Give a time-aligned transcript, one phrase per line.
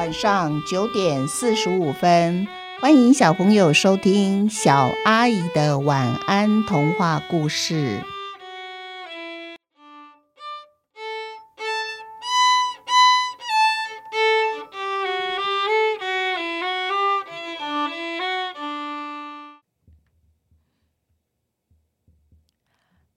[0.00, 2.48] 晚上九点四十五分，
[2.80, 8.02] 欢迎小朋友收听小阿姨的晚安童话故事。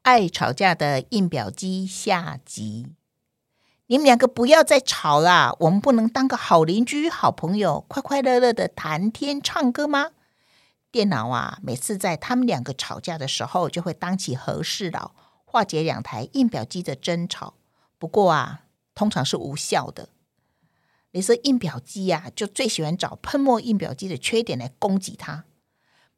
[0.02, 2.88] 爱吵架的印表机下集。
[3.94, 5.56] 你们两个不要再吵啦！
[5.60, 10.14] 我们不能当个好邻居、好朋友，快快乐乐的谈天唱歌吗？
[10.92, 15.12] 电脑啊，每次在他们两个吵架的时候，就会当起和事佬，
[15.46, 17.54] 化解两台印表机的争吵。
[18.00, 18.62] 不过啊，
[18.96, 20.10] 通常是无效的。
[21.12, 25.44] 你说印表机呀，就最喜欢找喷墨印表机的缺点来攻击它。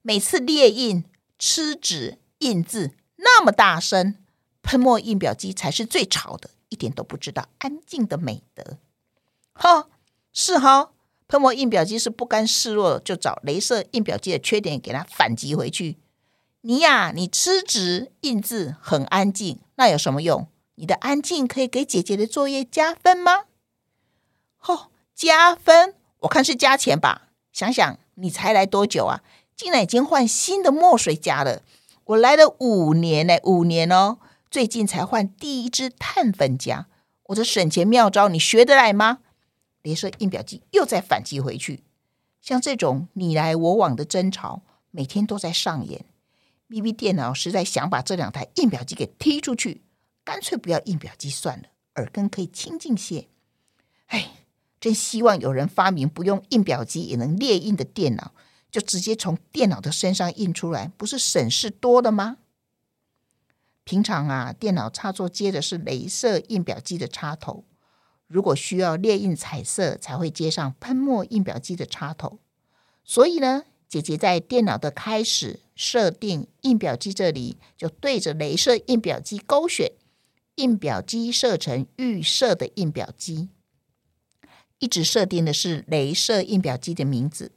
[0.02, 1.04] 每次列印、
[1.38, 2.96] 吃纸、印字。
[3.18, 4.16] 那么大声，
[4.62, 8.78] 喷墨印表机才是最吵的，一点都不知道安静的美德。
[9.54, 9.88] 哈，
[10.34, 10.92] 是哈，
[11.28, 15.98] 喷墨印表机是不甘示弱，就找镭射印表机的缺点给它反击回去。
[16.62, 20.48] 你呀，你吃纸印字很安静，那有什么用？
[20.76, 23.46] 你的安静可以给姐姐的作业加分吗？
[24.66, 27.30] 哦，加分，我看是加钱吧。
[27.54, 29.22] 想想你才来多久啊，
[29.56, 31.62] 竟然已经换新的墨水加了。
[32.04, 34.18] 我来了五年呢，五年哦，
[34.50, 36.88] 最近才换第一支碳粉夹。
[37.28, 39.20] 我的省钱妙招你学得来吗？
[39.84, 41.84] 镭射印表机又在反击回去。
[42.42, 46.06] 像这种你来我往的争吵，每天都在上演。
[46.68, 49.84] 咪咪电脑实在想把这两台印表机给踢出去，
[50.24, 51.66] 干脆不要印表机算了，
[51.96, 53.28] 耳根可以清净些。
[54.08, 54.32] 哎，
[54.80, 58.34] 真希望有人发明不用印表机也能列印的电脑。
[58.72, 62.38] 就直接从电脑的身上印出来，不是省事多了吗？
[63.86, 67.64] 平常啊，电脑插座接的是镭射印表机的插头，
[68.28, 72.40] 如果需要列印彩色，才会接上喷墨印表机的插头。
[73.04, 79.92] 所以呢，姐姐在电脑的开始设定印表机这里，就对着镭射印表机勾选，
[80.56, 83.50] 印表机设成预设的印表机，
[84.80, 87.52] 一直设定的是镭射印表机的名字。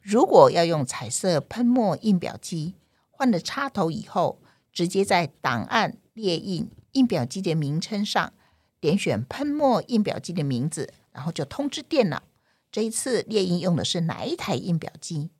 [0.00, 2.74] 如果要用彩色喷墨印表机，
[3.10, 4.41] 换了插头以后，
[4.72, 8.32] 直接在档案列印印表机的名称上
[8.80, 12.22] 点选喷墨印表机的名字，然后就通知电脑
[12.70, 15.30] 这一次列印用的是哪一台印表机。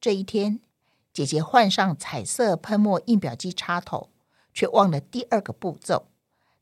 [0.00, 0.60] 这一天，
[1.12, 4.10] 姐姐换上彩色喷墨印表机插头，
[4.52, 6.06] 却忘了第二个步骤，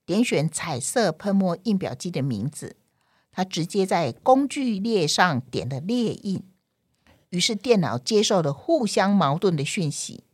[0.06, 2.76] 点选彩色喷墨印表机的名字，
[3.30, 6.42] 她直接在工具列上点了列印。
[7.30, 10.24] 于是电脑接受了互相矛盾的讯息。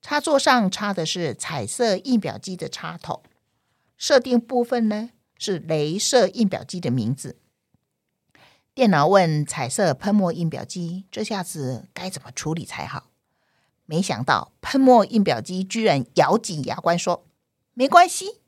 [0.00, 3.22] 插座上插的是彩色印表机的插头，
[3.96, 7.36] 设定部分呢是镭射印表机的名字。
[8.74, 13.10] 电脑问彩色喷墨印表机：“这下子该怎么处理才好？”
[13.86, 17.26] 没想到喷墨印表机居然咬紧牙关说
[17.74, 18.40] ：“没关系，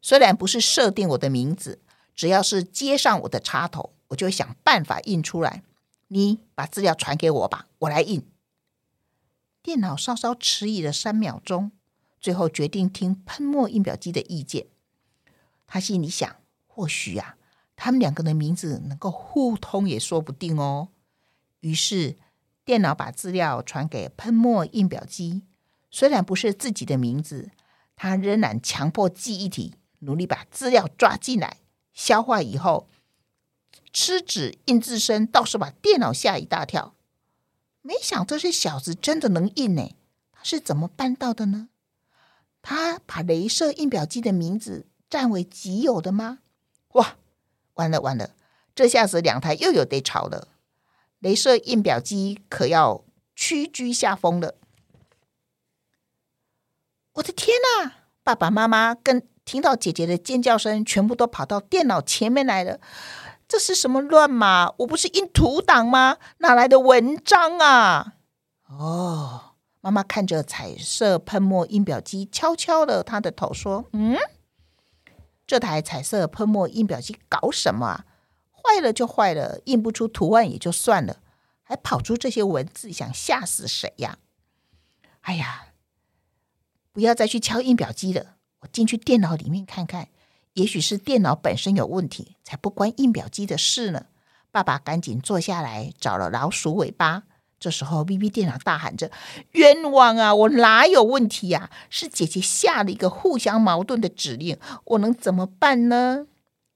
[0.00, 1.80] 虽然不是设定我的名字，
[2.14, 5.62] 只要是接上我的插头，我就想办法印出来。”
[6.08, 8.24] 你把资料传给我吧，我来印。
[9.62, 11.70] 电脑稍稍迟疑了三秒钟，
[12.20, 14.66] 最后决定听喷墨印表机的意见。
[15.66, 16.36] 他心里想：
[16.66, 17.36] 或许呀，
[17.76, 20.88] 他们两个的名字能够互通也说不定哦。
[21.60, 22.16] 于是，
[22.64, 25.42] 电脑把资料传给喷墨印表机。
[25.90, 27.50] 虽然不是自己的名字，
[27.94, 31.58] 他仍然强迫记忆体努力把资料抓进来，
[31.92, 32.88] 消化以后。
[33.92, 36.94] 吃纸印字声倒是把电脑吓一大跳，
[37.82, 39.94] 没想这些小子真的能印呢？
[40.32, 41.68] 他是怎么办到的呢？
[42.62, 46.38] 他把镭射印表机的名字占为己有的吗？
[46.92, 47.16] 哇，
[47.74, 48.30] 完了完了，
[48.74, 50.48] 这下子两台又有得吵了，
[51.20, 53.04] 镭射印表机可要
[53.34, 54.54] 屈居下风了。
[57.14, 57.94] 我的天哪！
[58.22, 62.78] 爸爸妈妈跟听到姐姐的尖叫声，全部都跑到电脑前面来了。
[63.52, 64.72] 这是什么乱码？
[64.78, 66.16] 我不是印图档吗？
[66.38, 68.14] 哪来的文章啊？
[68.66, 74.16] 哦，妈妈看着彩色喷墨印表机，悄悄的他的头说：“嗯，
[75.46, 78.04] 这台彩色喷墨印表机搞什么啊？
[78.50, 81.18] 坏了就坏了，印不出图案也就算了，
[81.62, 84.16] 还跑出这些文字，想吓死谁呀？
[85.20, 85.66] 哎呀，
[86.90, 90.08] 不要再去敲印表机了，我进去电脑里面看看。”
[90.54, 94.06] 也许是电脑本身有问题，才不关印表机的事呢。
[94.50, 97.24] 爸爸赶紧坐下来，找了老鼠尾巴。
[97.58, 99.10] 这时候，B B 电脑大喊着
[99.52, 100.34] ：“冤枉啊！
[100.34, 101.70] 我哪有问题呀？
[101.88, 106.26] 是姐姐下了一个互相矛盾的指令，我能怎么办呢？”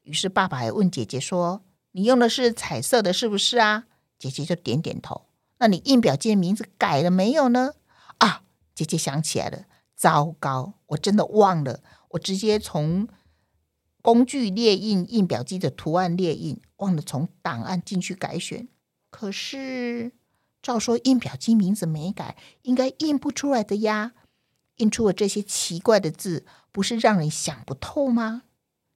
[0.04, 3.84] 于是爸爸还问姐姐说：“你用的是彩色的，是不是啊？
[4.16, 5.22] 姐姐就点点头。
[5.58, 7.72] 那你印表机的名字改了没有呢？
[8.18, 8.42] 啊，
[8.74, 9.64] 姐姐想起来了，
[9.96, 11.80] 糟糕，我真的忘了，
[12.10, 13.08] 我直接从
[14.06, 18.68] 工具列印印表机的图案列印，忘了从档案进去改选。
[19.10, 20.12] 可是
[20.62, 24.12] 照说印表机名字没改，应该印不出来的呀。
[24.76, 28.42] 印出了这些奇怪的字，不是让人想不透吗？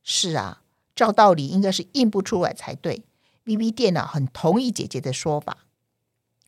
[0.05, 0.63] 是啊，
[0.95, 3.03] 照道理应该是印不出来才对。
[3.43, 5.67] V V 电脑很同意姐姐的说法，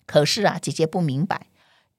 [0.07, 1.49] 可是啊，姐姐不明白，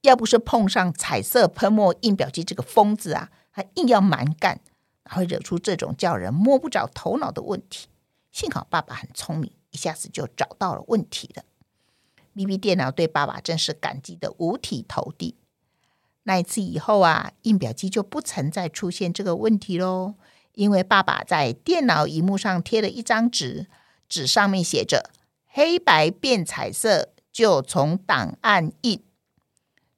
[0.00, 4.62] 要不是碰上彩色喷墨印表机这个疯子啊，还硬要蛮干，
[5.10, 7.88] 会惹出这种叫人摸不着头脑的问题？
[8.32, 11.44] 幸好爸爸很聪明，一下子就找到了问题了。
[12.34, 15.36] B B 电脑对爸爸真是感激的五体投地。
[16.24, 20.14] 那一次以后啊，印表机就不曾再出现这个问题喽。
[20.54, 23.66] 因为爸爸在电脑荧幕上贴了一张纸，
[24.08, 25.10] 纸上面写着
[25.46, 29.02] “黑白变彩色就从档案印”。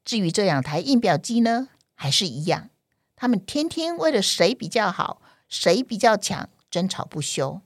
[0.05, 2.71] 至于这两台印表机呢，还是一样，
[3.17, 7.61] 他们天天为了谁比较好、谁比较强争吵不休。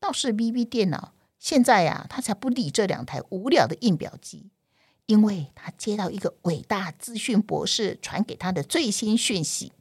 [0.00, 4.50] 倒是 B B 电脑现在呀，他才不理这两台无聊的印表机。
[5.06, 9.72] 因为他接到一个伟大资讯博士传给他的最新讯息，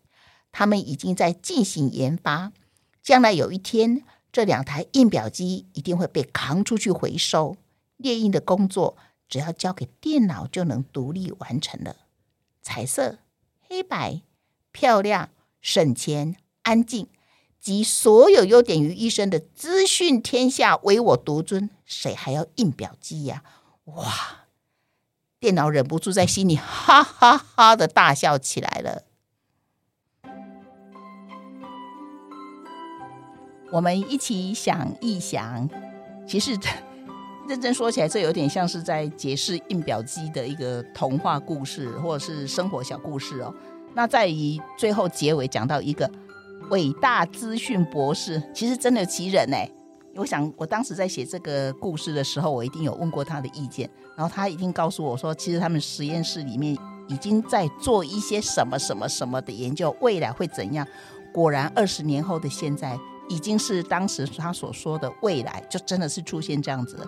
[0.52, 2.52] 他们已经在进行研发，
[3.04, 7.58] 将来有一天，这两台印表机一定会被扛出去回收，
[7.98, 8.98] 列印的工作
[9.28, 11.96] 只要交给电脑就能独立完成了。
[12.64, 13.20] 彩色、
[13.62, 14.24] 黑白、
[14.80, 15.28] 漂亮、
[15.60, 17.10] 省钱、安静，
[17.60, 23.44] 集所有优点于一身的资讯天下唯我独尊，谁还要印表机呀？
[23.84, 24.46] 哇！
[25.38, 29.04] 电脑忍不住在心里哈哈哈的大笑起来了。
[33.74, 35.70] 我们一起想一想，
[36.26, 36.58] 其实
[37.50, 43.54] 认真说起来，这有点像是在解释印表机的一个童话故事，或者是生活小故事哦。
[43.94, 46.10] 那在以最后结尾讲到一个
[46.70, 49.70] 伟大资讯博士，其实真的奇人哎。
[50.16, 56.76] 我想，我当时在写这个故事的时候，我一定有问过他的意见，然后他一定告诉我说，其实他们实验室里面
[57.08, 60.86] 已经在做一些什么什么什么的研究，未来会怎样？
[61.32, 63.00] 果然，二十年后的现在，
[63.30, 67.06] 已经是当时他所说的未来，就真的是出现这样子了。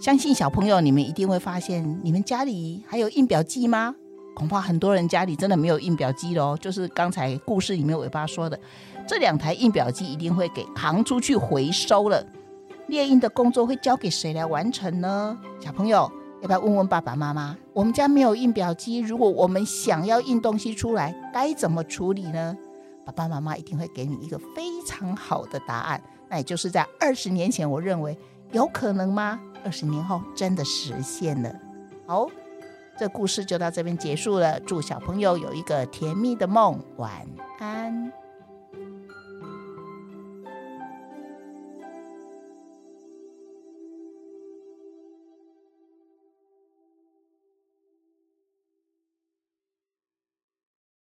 [0.00, 3.94] 相信小朋友，你们一定会发现，你们家里还有印表机吗？
[4.34, 6.56] 恐怕很多人家里真的没有印表机喽。
[6.56, 8.58] 就是刚才故事里面尾巴说的。
[9.06, 12.24] 这两台印表机一定会给扛出去回收了，
[12.86, 15.36] 猎印的工作会交给谁来完成呢？
[15.58, 17.56] 小朋友要不要问问爸爸妈妈？
[17.72, 22.56] 我们家没有印表机，如果我们想要印东西出来，该怎么处理呢？
[23.04, 26.00] 爸爸妈妈一定会给你一个非常好的答案。
[26.28, 28.16] 那也就是在二十年前，我认为
[28.52, 29.40] 有可能吗？
[29.64, 31.52] 二十年后真的实现了。
[32.06, 32.28] 好，
[32.98, 34.60] 这故事就到这边结束了。
[34.60, 37.10] 祝小朋友有一个甜蜜的梦，晚
[37.58, 38.12] 安。